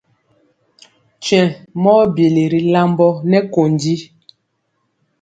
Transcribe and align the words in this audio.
Twɛŋ 1.23 1.47
mɔ 1.81 1.93
byeli 2.13 2.43
ri 2.51 2.59
lambɔ 2.73 3.07
nɛ 3.29 3.37
kondi. 3.53 3.95